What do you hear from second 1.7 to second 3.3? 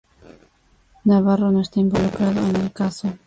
involucrado en el caso.